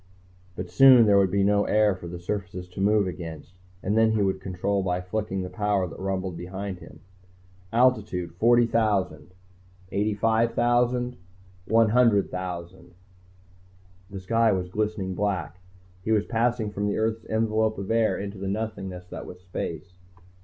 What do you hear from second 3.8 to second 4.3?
and then he